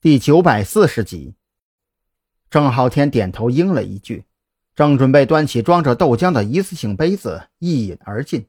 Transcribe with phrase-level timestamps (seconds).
[0.00, 1.34] 第九百四十集。
[2.50, 4.26] 郑浩天点头应了一句，
[4.76, 8.46] 正准备端起装着豆浆的一次性杯子一饮而尽，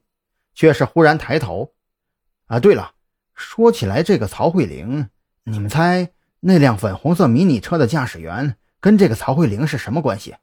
[0.54, 1.72] 却是忽然抬头
[2.46, 2.92] ：“啊，对了，
[3.34, 5.08] 说起来，这个曹慧玲，
[5.42, 10.36] 你们猜那辆粉红色迷你车的驾驶员跟这个曹慧玲是什么关系？”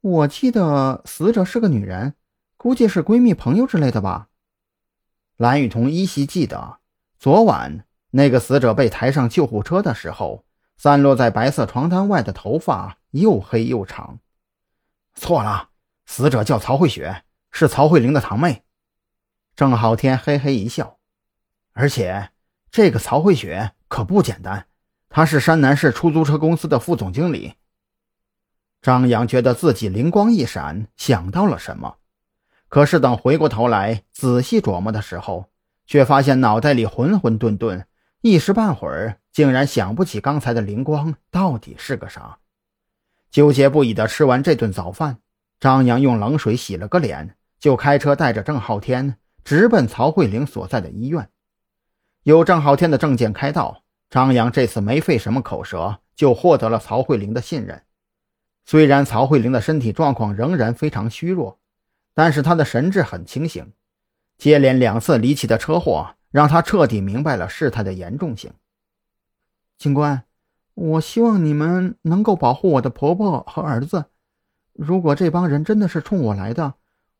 [0.00, 2.14] 我记得死者是个女人，
[2.56, 4.28] 估计是闺蜜、朋友之类的吧。
[5.36, 6.78] 蓝雨桐依稀记得，
[7.18, 7.84] 昨晚
[8.16, 10.44] 那个死者被抬上救护车的时候。
[10.78, 14.18] 散落在白色床单外的头发又黑又长。
[15.14, 15.70] 错了，
[16.04, 18.62] 死者叫曹慧雪，是曹慧玲的堂妹。
[19.54, 20.98] 郑浩天嘿嘿一笑，
[21.72, 22.28] 而且
[22.70, 24.66] 这个曹慧雪可不简单，
[25.08, 27.54] 她是山南市出租车公司的副总经理。
[28.82, 31.96] 张扬觉得自己灵光一闪，想到了什么，
[32.68, 35.46] 可是等回过头来仔细琢磨的时候，
[35.86, 37.86] 却发现脑袋里混混沌沌。
[38.22, 42.38] 一时半会儿，竟然想不起刚才的灵光到底是个啥。
[43.30, 45.18] 纠结不已的吃完这顿早饭，
[45.60, 51.28] 张扬用冷水洗了个脸，就开车带着郑浩天直奔曹慧玲所在的医院。
[52.24, 57.82] 有郑浩天的证件开道，张扬这次没费什么口舌，就获得了曹慧玲的信任。
[58.64, 61.60] 虽然曹慧玲的身体状况仍然非常虚弱，
[62.14, 63.72] 但是她的神志很清醒。
[64.36, 66.15] 接连两次离奇的车祸。
[66.30, 68.52] 让他彻底明白了事态的严重性。
[69.78, 70.24] 警官，
[70.74, 74.06] 我希望你们能够保护我的婆婆和儿子。
[74.72, 76.74] 如果这帮人真的是冲我来的，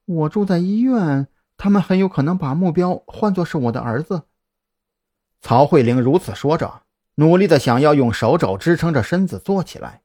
[0.04, 4.22] 我住在医院，他们很有可能把目标换作是我的儿子。
[5.40, 6.82] 曹慧玲如此说着，
[7.16, 10.02] 努力的想要用手肘支撑着身子坐起来。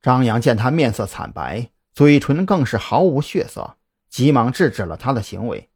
[0.00, 3.76] 张扬见她面色惨白，嘴唇更是毫无血色，
[4.08, 5.70] 急忙制止了她的行为。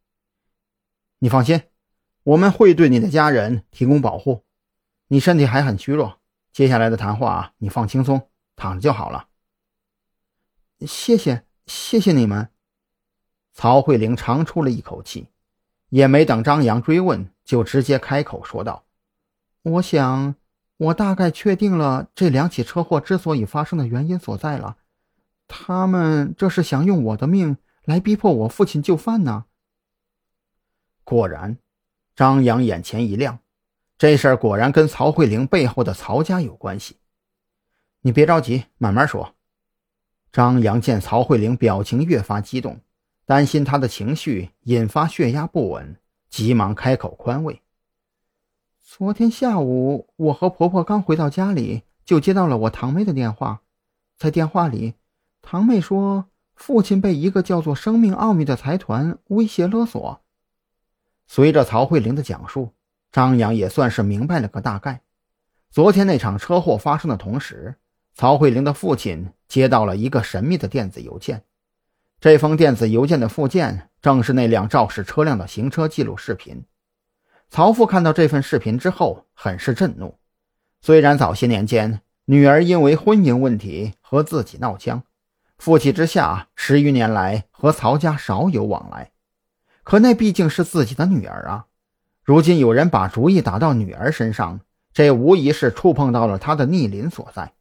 [1.21, 1.63] 你放心。
[2.27, 4.43] 我们会对你的家人提供保护，
[5.07, 6.19] 你身体还很虚弱，
[6.53, 9.29] 接下来的谈话你放轻松，躺着就好了。
[10.81, 12.49] 谢谢，谢谢你们。
[13.53, 15.29] 曹慧玲长出了一口气，
[15.91, 18.85] 也没等张扬追问，就直接开口说道
[19.63, 20.35] ：“我想，
[20.79, 24.79] 我大概确定了这两起车祸之所以发生的原因所在了，
[25.47, 29.45] 他们这是想用我的命来逼迫我父亲就范呢。”
[31.05, 31.59] 果然。
[32.17, 33.41] 张扬眼前一亮，
[33.99, 36.97] 这事儿果然跟曹慧玲背后的曹家有关系。
[38.01, 39.35] 你别着急，慢慢说。
[40.33, 42.81] 张扬见曹慧玲表情越发激动，
[43.27, 45.97] 担心她的情绪引发血压不稳，
[46.31, 47.61] 急忙开口宽慰
[48.83, 53.61] ：“昨天下午，我和婆婆刚回到家里，就接到了我堂妹的电话。
[54.17, 54.95] 在电话里，
[55.43, 60.21] 堂妹说父亲被一个叫做‘生命奥秘’的财团威胁勒索。”
[61.27, 62.73] 随着曹慧玲的讲述，
[63.11, 65.03] 张扬也算是明白了个大概。
[65.71, 67.75] 昨天那场车祸发生的同时，
[68.15, 71.43] 曹慧玲的父亲接到了一个神秘的电子邮件。
[72.21, 76.65] 这封电子邮件的附件正是那辆肇事车辆的行车记录视频。
[77.51, 80.19] 曹父看到这份视频之后，很是震怒。
[80.81, 85.03] 虽然早些年间女儿因为婚姻问题和自己闹僵，
[85.59, 89.11] 负气之下十余年来和曹家少有往来。
[89.87, 91.67] 可那毕竟是自己的女儿啊！
[92.25, 94.59] 如今有人把主意打到女儿身上，
[94.93, 97.53] 这无疑是触碰到了他的逆鳞所在。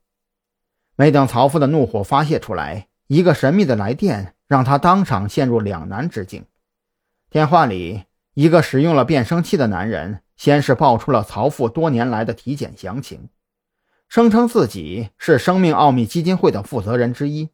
[0.96, 6.46] 没等曹父的怒火发泄出来，一个神秘的来电让他当场陷入两难之境。
[7.30, 13.30] 电话里，一个使用了变声器的男人先是报出了曹父多年来的体检详情，
[14.10, 17.50] 声称自己是生命奥秘基金会的负责人之一，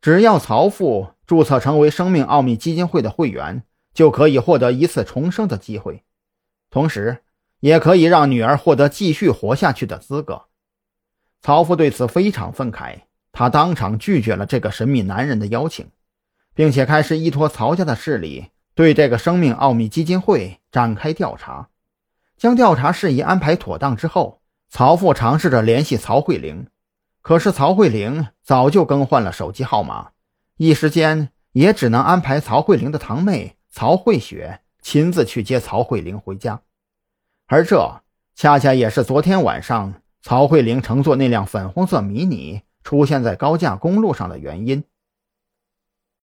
[0.00, 3.64] 只要曹父注册成为生命奥秘基金会的会员。
[3.94, 6.04] 就可以获得一次重生的机会，
[6.70, 7.22] 同时
[7.60, 10.46] 也可以让女儿获得继续活下去的资格。
[11.40, 15.88] 曹父对此非常愤慨，他当场拒绝了这个神秘男人的邀请，
[16.54, 21.68] 并且开始依托曹家的势力对这个生命奥秘基金会展开调查。
[22.36, 26.68] 将调查事宜安排妥当之后，曹父尝试着联系曹慧玲，
[27.20, 30.10] 可是曹慧玲早就更换了手机号码，
[30.56, 33.57] 一时间也只能安排曹慧玲的堂妹。
[33.70, 36.62] 曹慧雪亲自去接曹慧玲回家，
[37.46, 38.02] 而这
[38.34, 44.84] 恰恰也是昨天晚上曹慧玲乘坐那辆粉红色迷你出现在高架公路上的原因。